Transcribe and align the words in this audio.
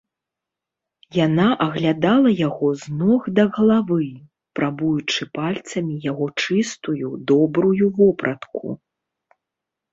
Яна 1.25 1.43
аглядала 1.65 2.31
яго 2.47 2.71
з 2.85 2.95
ног 3.03 3.27
да 3.41 3.45
галавы, 3.59 4.09
прабуючы 4.61 5.29
пальцамі 5.41 6.01
яго 6.11 6.25
чыстую, 6.47 7.07
добрую 7.37 7.85
вопратку. 8.03 8.65